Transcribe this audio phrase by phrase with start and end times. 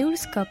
[0.00, 0.48] Séoulscope.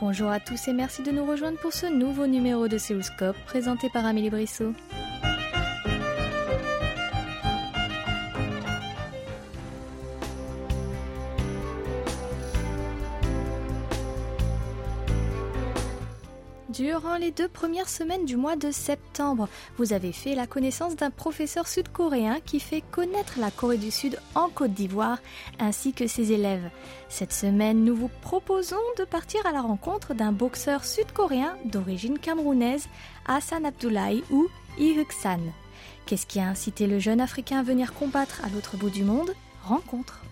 [0.00, 3.88] Bonjour à tous et merci de nous rejoindre pour ce nouveau numéro de Séoulscope présenté
[3.88, 4.72] par Amélie Brissot.
[16.72, 21.10] Durant les deux premières semaines du mois de septembre, vous avez fait la connaissance d'un
[21.10, 25.18] professeur sud-coréen qui fait connaître la Corée du Sud en Côte d'Ivoire,
[25.58, 26.70] ainsi que ses élèves.
[27.08, 32.86] Cette semaine, nous vous proposons de partir à la rencontre d'un boxeur sud-coréen d'origine camerounaise,
[33.26, 34.46] Hassan Abdoulaye ou
[34.78, 35.40] Ihuk San.
[36.06, 39.34] Qu'est-ce qui a incité le jeune Africain à venir combattre à l'autre bout du monde?
[39.64, 40.22] Rencontre.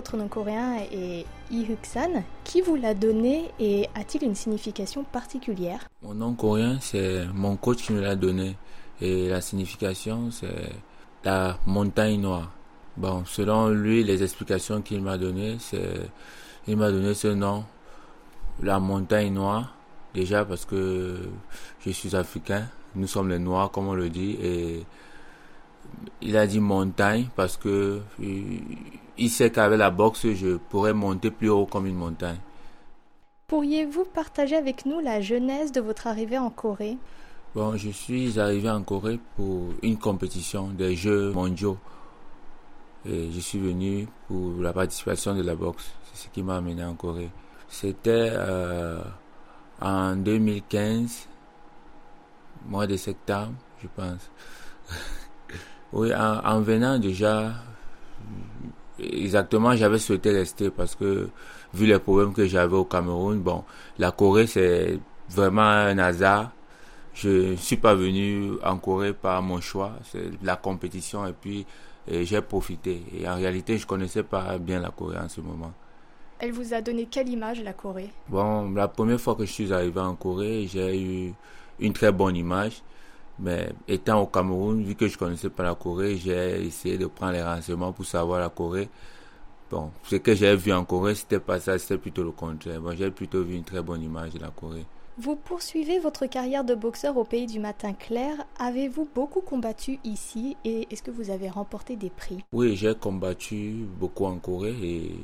[0.00, 2.22] Votre nom coréen est Ihuk-san.
[2.44, 5.90] Qui vous l'a donné et a-t-il une signification particulière?
[6.02, 8.56] Mon nom coréen, c'est mon coach qui me l'a donné.
[9.02, 10.72] Et la signification, c'est
[11.22, 12.50] la montagne noire.
[12.96, 16.08] Bon, selon lui, les explications qu'il m'a données, c'est,
[16.66, 17.66] il m'a donné ce nom,
[18.62, 19.74] la montagne noire,
[20.14, 21.28] déjà parce que
[21.84, 24.82] je suis africain, nous sommes les noirs, comme on le dit, et
[26.22, 28.00] il a dit montagne parce que
[29.20, 32.38] il sait qu'avec la boxe, je pourrais monter plus haut comme une montagne.
[33.46, 36.96] Pourriez-vous partager avec nous la genèse de votre arrivée en Corée?
[37.54, 41.78] Bon, je suis arrivé en Corée pour une compétition des Jeux mondiaux.
[43.04, 45.90] Et je suis venu pour la participation de la boxe.
[46.12, 47.30] C'est ce qui m'a amené en Corée.
[47.68, 49.02] C'était euh,
[49.80, 51.28] en 2015,
[52.66, 54.30] mois de septembre, je pense.
[55.92, 57.52] Oui, en, venant déjà,
[59.02, 61.28] exactement, j'avais souhaité rester parce que
[61.74, 63.64] vu les problèmes que j'avais au Cameroun, bon,
[63.98, 66.52] la Corée c'est vraiment un hasard.
[67.12, 71.66] Je ne suis pas venu en Corée par mon choix, c'est la compétition et puis
[72.08, 73.02] j'ai profité.
[73.18, 75.72] Et en réalité, je connaissais pas bien la Corée en ce moment.
[76.38, 78.10] Elle vous a donné quelle image la Corée?
[78.28, 81.34] Bon, la première fois que je suis arrivé en Corée, j'ai eu
[81.80, 82.82] une très bonne image.
[83.38, 87.32] Mais étant au Cameroun, vu que je connaissais pas la Corée, j'ai essayé de prendre
[87.32, 88.88] les renseignements pour savoir la Corée.
[89.70, 92.80] Bon, ce que j'ai vu en Corée, c'était pas ça, c'était plutôt le contraire.
[92.80, 94.84] Bon, j'ai plutôt vu une très bonne image de la Corée.
[95.16, 98.32] Vous poursuivez votre carrière de boxeur au pays du matin clair.
[98.58, 102.38] Avez-vous beaucoup combattu ici et est-ce que vous avez remporté des prix?
[102.52, 105.16] Oui, j'ai combattu beaucoup en Corée et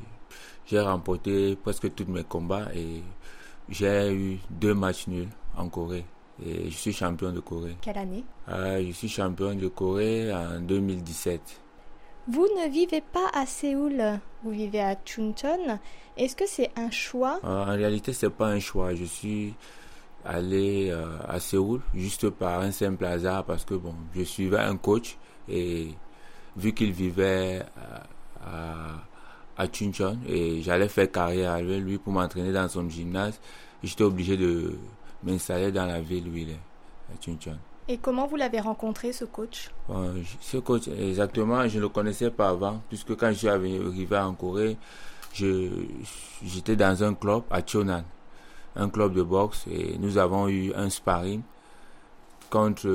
[0.67, 3.03] j'ai remporté presque tous mes combats et
[3.69, 6.05] j'ai eu deux matchs nuls en Corée.
[6.45, 7.77] Et je suis champion de Corée.
[7.81, 8.25] Quelle année?
[8.49, 11.41] Euh, Je suis champion de Corée en 2017.
[12.29, 14.03] Vous ne vivez pas à Séoul,
[14.43, 15.79] vous vivez à Chuncheon.
[16.17, 17.39] Est-ce que c'est un choix?
[17.45, 18.95] Euh, En réalité, c'est pas un choix.
[18.95, 19.55] Je suis
[20.25, 24.77] allé euh, à Séoul juste par un simple hasard parce que bon, je suivais un
[24.77, 25.17] coach
[25.49, 25.89] et
[26.57, 27.63] vu qu'il vivait
[28.45, 28.97] à,
[29.57, 33.41] à Chuncheon et j'allais faire carrière avec lui pour m'entraîner dans son gymnase,
[33.85, 34.77] j'étais obligé de
[35.23, 36.61] m'installer dans la ville où il est,
[37.13, 37.59] à Chuncheon.
[37.89, 39.71] Et comment vous l'avez rencontré, ce coach?
[40.41, 44.35] Ce coach, exactement, je ne le connaissais pas avant, puisque quand je suis arrivé en
[44.35, 44.77] Corée,
[45.33, 48.03] j'étais dans un club à Chonan,
[48.75, 51.43] un club de boxe, et nous avons eu un sparring
[52.51, 52.89] contre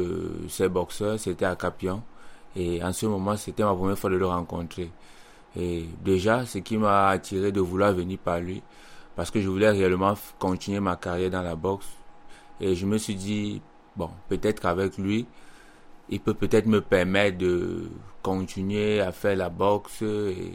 [0.50, 2.03] ces boxeurs, c'était à Capion.
[2.56, 4.92] Et en ce moment, c'était ma première fois de le rencontrer.
[5.56, 8.62] Et déjà, ce qui m'a attiré de vouloir venir par lui,
[9.16, 11.88] parce que je voulais réellement continuer ma carrière dans la boxe,
[12.62, 13.62] et je me suis dit,
[13.96, 15.26] bon, peut-être qu'avec lui,
[16.10, 17.90] il peut peut-être me permettre de
[18.22, 20.04] continuer à faire la boxe.
[20.04, 20.54] Et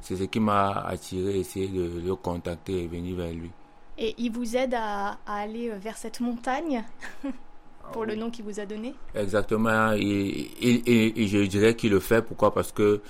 [0.00, 3.50] c'est ce qui m'a attiré, essayer de le contacter et venir vers lui.
[3.96, 6.82] Et il vous aide à, aller vers cette montagne
[7.92, 8.94] pour le nom qu'il vous a donné?
[9.14, 9.92] Exactement.
[9.92, 12.22] Et, je dirais qu'il le fait.
[12.22, 12.52] Pourquoi?
[12.52, 13.00] Parce que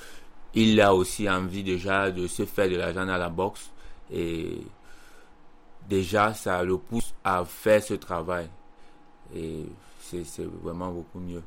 [0.53, 3.71] il a aussi envie déjà de se faire de l'argent à la boxe.
[4.13, 4.59] Et
[5.89, 8.49] déjà, ça le pousse à faire ce travail.
[9.35, 9.65] Et
[10.01, 11.43] c'est vraiment beaucoup mieux.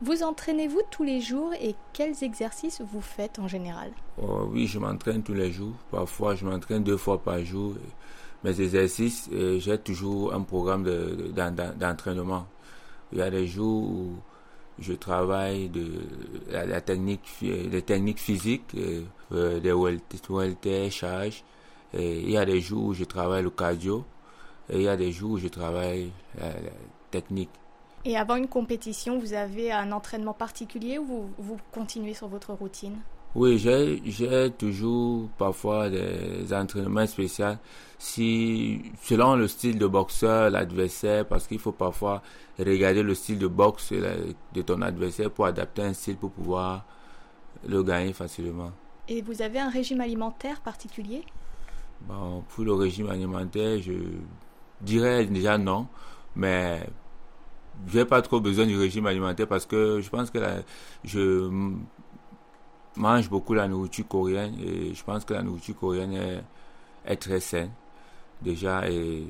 [0.00, 3.90] Vous entraînez-vous tous les jours et quels exercices vous faites en général?
[4.22, 5.72] Oh, Oui, je m'entraîne tous les jours.
[5.90, 7.74] Parfois, je m'entraîne deux fois par jour.
[8.44, 10.84] Mes exercices, euh, j'ai toujours un programme
[11.78, 12.46] d'entraînement.
[13.12, 14.16] Il y a des jours où
[14.78, 15.86] je travaille de
[16.50, 20.90] la, technique, les techniques physiques, euh, euh des welter,
[21.94, 24.04] il y a des jours où je travaille le cardio.
[24.68, 26.10] Et il y a des jours où je travaille
[26.40, 26.52] euh,
[27.10, 27.50] technique.
[28.04, 32.98] Et avant une compétition, vous avez un entraînement particulier ou vous continuez sur votre routine?
[33.34, 37.56] Oui, j'ai toujours parfois des entraînements spéciaux.
[37.98, 42.22] Si, selon le style de boxeur, l'adversaire, parce qu'il faut parfois
[42.58, 46.86] regarder le style de boxe de ton adversaire pour adapter un style pour pouvoir
[47.66, 48.72] le gagner facilement.
[49.08, 51.22] Et vous avez un régime alimentaire particulier?
[52.08, 53.92] Bon, Pour le régime alimentaire, je
[54.80, 55.86] dirais déjà non,
[56.34, 56.86] mais
[57.88, 60.38] j'ai pas trop besoin du régime alimentaire parce que je pense que
[61.04, 61.50] je
[62.98, 66.42] mange beaucoup la nourriture coréenne et je pense que la nourriture coréenne est,
[67.04, 67.70] est très saine
[68.42, 69.26] déjà et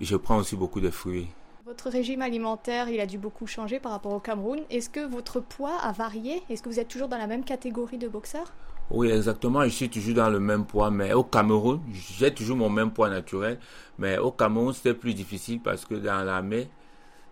[0.00, 1.28] je prends aussi beaucoup de fruits.
[1.66, 4.60] Votre régime alimentaire, il a dû beaucoup changer par rapport au Cameroun.
[4.68, 6.42] Est-ce que votre poids a varié?
[6.50, 8.52] Est-ce que vous êtes toujours dans la même catégorie de boxeur
[8.90, 9.64] Oui, exactement.
[9.64, 11.80] Je suis toujours dans le même poids, mais au Cameroun,
[12.18, 13.58] j'ai toujours mon même poids naturel.
[13.98, 16.68] Mais au Cameroun, c'était plus difficile parce que dans l'armée,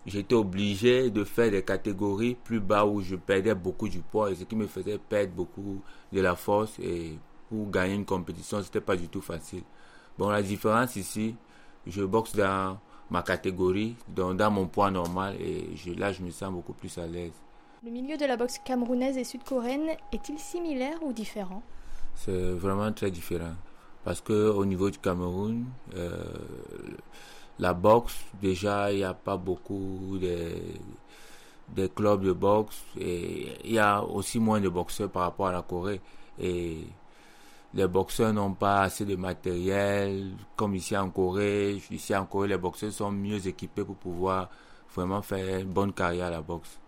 [0.05, 4.35] j'étais obligé de faire des catégories plus bas où je perdais beaucoup du poids et
[4.35, 7.17] ce qui me faisait perdre beaucoup de la force et
[7.49, 9.63] pour gagner une compétition, c'était pas du tout facile.
[10.17, 11.35] Bon, la différence ici,
[11.87, 12.79] je boxe dans
[13.09, 17.05] ma catégorie, dans, dans mon poids normal et là je me sens beaucoup plus à
[17.05, 17.33] l'aise.
[17.85, 21.61] Le milieu de la boxe camerounaise et sud-coréenne est-il similaire ou différent?
[22.15, 23.55] C'est vraiment très différent
[24.03, 25.65] parce que au niveau du Cameroun,
[25.95, 26.23] euh,
[27.59, 30.51] la boxe déjà il n'y a pas beaucoup de,
[31.75, 35.51] de clubs de boxe et il y a aussi moins de boxeurs par rapport à
[35.51, 36.01] la Corée
[36.39, 36.77] et
[37.73, 41.81] les boxeurs n'ont pas assez de matériel, comme ici en Corée.
[41.89, 44.49] Ici en Corée, les boxeurs sont mieux équipés pour pouvoir
[44.93, 46.79] vraiment faire une bonne carrière à la boxe.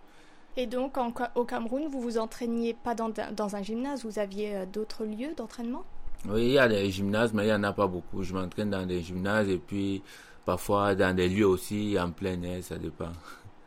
[0.57, 0.97] Et donc,
[1.35, 5.33] au Cameroun, vous vous entraîniez pas dans, dans un gymnase, vous aviez euh, d'autres lieux
[5.35, 5.83] d'entraînement?
[6.29, 8.23] Oui, il y a des gymnases, mais il n'y en a pas beaucoup.
[8.23, 10.01] Je m'entraîne dans des gymnases et puis
[10.45, 13.11] parfois dans des lieux aussi en plein air, ça dépend.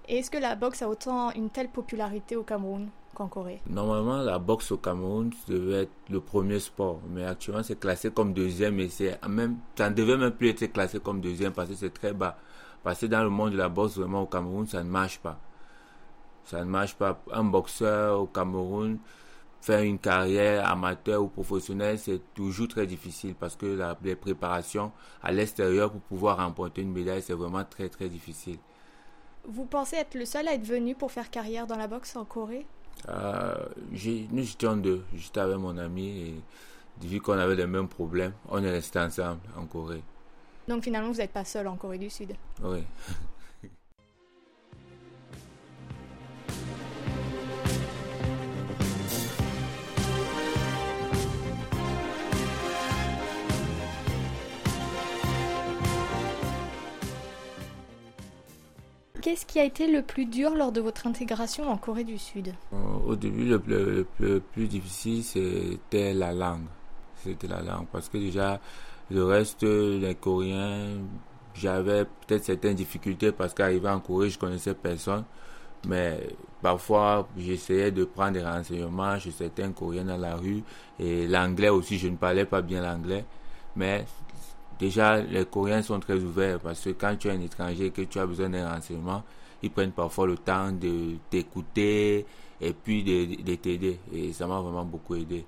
[0.09, 2.89] Et est-ce que la boxe a autant une telle popularité au Cameroun
[3.27, 3.61] Corée?
[3.69, 8.33] Normalement, la boxe au Cameroun devait être le premier sport, mais actuellement c'est classé comme
[8.33, 11.75] deuxième et c'est même, ça ne devait même plus être classé comme deuxième parce que
[11.75, 12.39] c'est très bas.
[12.85, 15.41] Parce que dans le monde de la boxe, vraiment au Cameroun, ça ne marche pas.
[16.45, 17.21] Ça ne marche pas.
[17.33, 18.99] Un boxeur au Cameroun,
[19.61, 24.93] faire une carrière amateur ou professionnelle, c'est toujours très difficile parce que la, les préparations
[25.23, 28.59] à l'extérieur pour pouvoir remporter une médaille, c'est vraiment très très difficile.
[29.45, 32.25] Vous pensez être le seul à être venu pour faire carrière dans la boxe en
[32.25, 32.67] Corée?
[33.09, 33.55] Euh,
[34.31, 35.05] nous étions deux.
[35.15, 36.09] J'étais avec mon ami
[37.03, 40.03] et vu qu'on avait les mêmes problèmes, on est restés ensemble en Corée.
[40.67, 42.35] Donc finalement, vous n'êtes pas seul en Corée du Sud?
[42.63, 42.83] Oui.
[59.29, 62.55] Qu'est-ce qui a été le plus dur lors de votre intégration en Corée du Sud
[62.73, 62.77] euh,
[63.07, 64.07] Au début, le,
[64.41, 66.65] plus difficile, c'était la langue.
[67.23, 67.85] C'était la langue.
[67.93, 68.59] Parce que déjà,
[69.11, 71.01] le reste, les Coréens,
[71.53, 75.25] j'avais peut-être certaines difficultés parce qu'arrivé en Corée, je connaissais personne.
[75.87, 76.27] Mais
[76.63, 80.63] parfois, j'essayais de prendre des renseignements chez certains Coréens dans la rue.
[80.99, 83.27] Et l'anglais aussi, je ne parlais pas bien l'anglais.
[83.77, 84.07] Mais
[84.79, 88.03] Déjà, les Coréens sont très ouverts parce que quand tu es un étranger et que
[88.03, 89.25] tu as besoin d'un renseignement,
[89.63, 92.25] ils prennent parfois le temps de t'écouter
[92.61, 93.99] et puis de, t'aider.
[94.13, 95.45] Et ça m'a vraiment beaucoup aidé.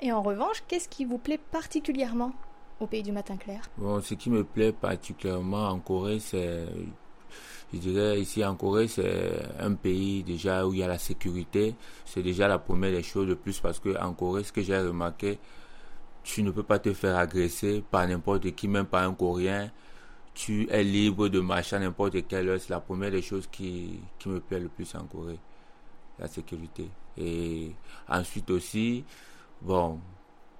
[0.00, 2.32] Et en revanche, qu'est-ce qui vous plaît particulièrement
[2.80, 3.60] au pays du matin clair?
[3.78, 6.66] Bon, ce qui me plaît particulièrement en Corée, c'est,
[7.72, 11.76] je dirais ici en Corée, c'est un pays déjà où il y a la sécurité.
[12.04, 14.76] C'est déjà la première des choses de plus parce que en Corée, ce que j'ai
[14.76, 15.38] remarqué,
[16.22, 19.70] tu ne peux pas te faire agresser par n'importe qui, même par un Coréen.
[20.34, 22.60] Tu es libre de marcher à n'importe quelle heure.
[22.60, 25.38] C'est la première des choses qui, me plaît le plus en Corée.
[26.18, 26.88] La sécurité.
[27.18, 27.72] Et
[28.08, 29.04] ensuite aussi,
[29.60, 30.00] bon,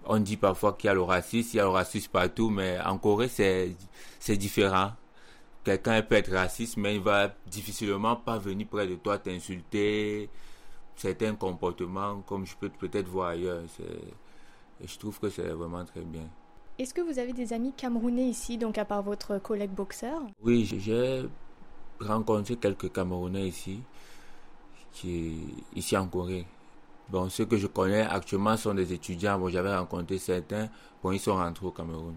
[0.05, 2.79] on dit parfois qu'il y a le racisme, il y a le racisme partout, mais
[2.81, 3.75] en Corée, c'est,
[4.19, 4.93] c'est différent.
[5.65, 10.29] Quelqu'un peut être raciste, mais il va difficilement pas venir près de toi t'insulter.
[10.97, 13.63] Certains comportements, comme je peux peut-être voir ailleurs.
[13.77, 14.13] C'est,
[14.83, 16.29] et je trouve que c'est vraiment très bien.
[16.79, 20.23] Est-ce que vous avez des amis camerounais ici, donc à part votre collègue boxeur?
[20.43, 21.23] Oui, j'ai
[22.01, 23.81] rencontré quelques Camerounais ici,
[24.93, 25.39] qui,
[25.77, 26.47] ici en Corée.
[27.09, 29.39] Bon, ceux que je connais actuellement sont des étudiants.
[29.39, 30.69] Bon, j'avais rencontré certains.
[31.03, 32.17] Bon, ils sont rentrés au Cameroun.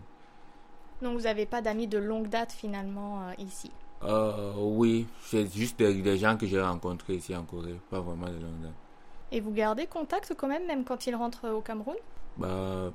[1.01, 3.71] Donc, vous n'avez pas d'amis de longue date finalement euh, ici?
[4.03, 8.27] Euh, Oui, c'est juste des, des, gens que j'ai rencontrés ici en Corée, pas vraiment
[8.27, 8.84] de longue date.
[9.31, 11.95] Et vous gardez contact quand même, même quand ils rentrent au Cameroun?
[12.37, 12.91] Bah,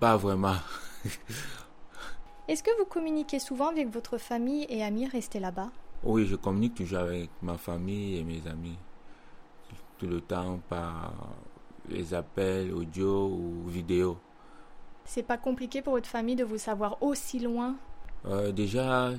[0.00, 0.56] pas vraiment.
[2.48, 5.70] Est-ce que vous communiquez souvent avec votre famille et amis restés là-bas?
[6.02, 8.76] Oui, je communique toujours avec ma famille et mes amis.
[9.98, 11.12] Tout le temps par
[11.88, 14.18] les appels audio ou vidéo.
[15.04, 17.76] C'est pas compliqué pour votre famille de vous savoir aussi loin?
[18.26, 19.12] Euh, Déjà,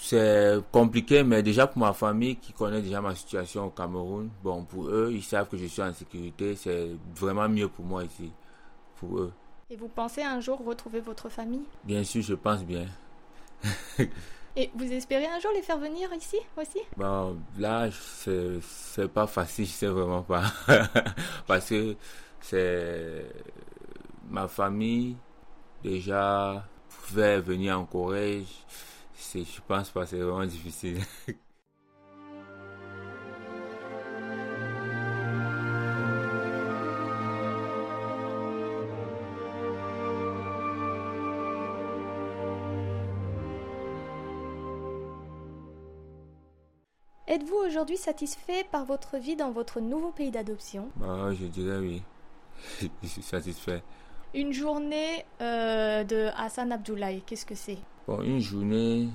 [0.00, 4.64] c'est compliqué, mais déjà pour ma famille qui connaît déjà ma situation au Cameroun, bon,
[4.64, 8.30] pour eux, ils savent que je suis en sécurité, c'est vraiment mieux pour moi ici,
[8.96, 9.32] pour eux.
[9.70, 11.64] Et vous pensez un jour retrouver votre famille?
[11.84, 12.86] Bien sûr, je pense bien.
[14.56, 16.80] Et vous espérez un jour les faire venir ici aussi?
[16.96, 20.42] Bon, là, c'est pas facile, je sais vraiment pas.
[21.46, 21.94] Parce que
[22.40, 23.26] c'est
[24.28, 25.16] ma famille,
[25.82, 28.44] déjà, pouvait venir en Corée.
[29.18, 31.00] Je pense pas, c'est vraiment difficile.
[47.26, 50.88] Êtes-vous aujourd'hui satisfait par votre vie dans votre nouveau pays d'adoption?
[50.96, 52.02] Bah, Je dirais oui.
[53.02, 53.82] je suis satisfait.
[54.32, 57.78] Une journée euh, de Hassan Abdoulaye, qu'est-ce que c'est?
[58.08, 59.06] Bon, une journée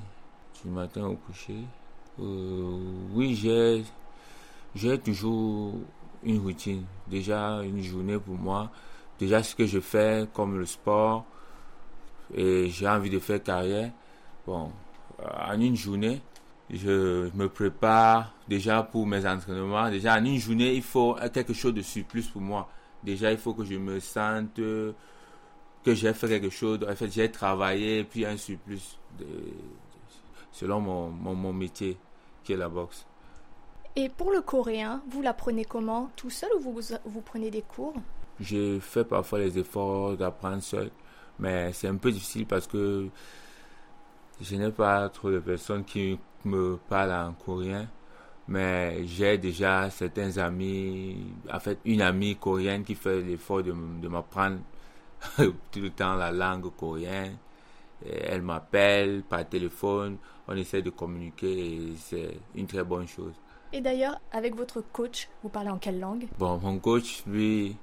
[0.63, 1.57] du matin au coucher.
[2.19, 2.77] Euh,
[3.11, 3.83] oui, j'ai,
[4.75, 5.73] j'ai toujours
[6.21, 6.83] une routine.
[7.07, 8.69] Déjà, une journée pour moi.
[9.17, 11.25] Déjà, ce que je fais comme le sport
[12.35, 13.89] et j'ai envie de faire carrière.
[14.45, 14.71] Bon,
[15.43, 16.21] en une journée,
[16.69, 19.89] je me prépare déjà pour mes entraînements.
[19.89, 22.69] Déjà, en une journée, il faut quelque chose de surplus pour moi.
[23.01, 24.59] Déjà, il faut que je me sente
[25.83, 26.79] que j'ai fait quelque chose.
[26.89, 29.25] En fait, j'ai travaillé, puis un surplus de,
[30.51, 31.97] selon mon, mon, métier,
[32.43, 33.05] qui est la boxe.
[33.95, 36.09] Et pour le coréen, vous l'apprenez comment?
[36.15, 37.95] Tout seul ou vous, vous prenez des cours?
[38.39, 40.89] Je fais parfois les efforts d'apprendre seul,
[41.37, 43.07] mais c'est un peu difficile parce que
[44.41, 47.87] je n'ai pas trop de personnes qui me parlent en coréen,
[48.47, 51.15] mais j'ai déjà certains amis,
[51.51, 54.57] en fait une amie coréenne qui fait l'effort de, de m'apprendre
[55.37, 57.37] tout le temps la langue coréenne.
[58.05, 63.33] elle m'appelle par téléphone, on essaie de communiquer et c'est une très bonne chose.
[63.71, 66.27] Et d'ailleurs, avec votre coach, vous parlez en quelle langue?
[66.37, 67.75] Bon, mon coach, lui,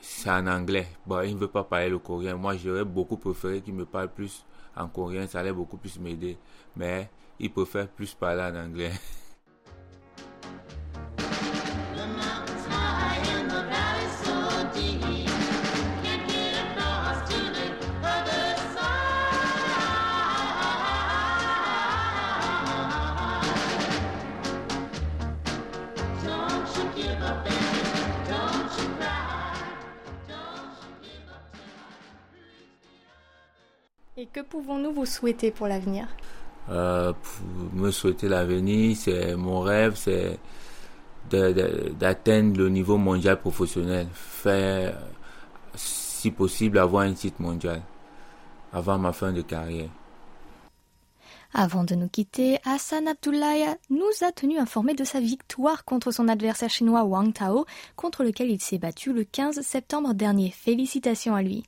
[0.00, 0.86] c'est en anglais.
[1.06, 2.36] Bon, il ne veut pas parler le coréen.
[2.36, 4.44] Moi, j'aurais beaucoup préféré qu'il me parle plus
[4.76, 6.36] en coréen, ça allait beaucoup plus m'aider.
[6.76, 8.92] Mais il préfère plus parler en anglais.
[34.40, 36.08] que pouvons-nous vous souhaiter pour l'avenir?
[36.70, 40.38] Euh, Pour me souhaiter l'avenir, c'est mon rêve, c'est
[41.30, 44.98] d'atteindre le niveau mondial professionnel, faire,
[45.74, 47.82] si possible, avoir un titre mondial
[48.72, 49.90] avant ma fin de carrière.
[51.52, 56.28] Avant de nous quitter, Hassan Abdoulaye nous a tenu informés de sa victoire contre son
[56.28, 57.66] adversaire chinois Wang Tao,
[57.96, 60.50] contre lequel il s'est battu le 15 septembre dernier.
[60.50, 61.64] Félicitations à lui.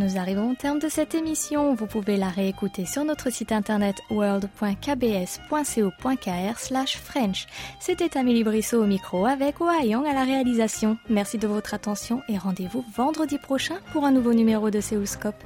[0.00, 1.74] Nous arrivons au terme de cette émission.
[1.74, 6.58] Vous pouvez la réécouter sur notre site internet world.kbs.co.kr
[7.04, 7.46] French.
[7.80, 10.96] C'était Amélie Brissot au micro avec Young à la réalisation.
[11.10, 15.44] Merci de votre attention et rendez-vous vendredi prochain pour un nouveau numéro de Céoscope.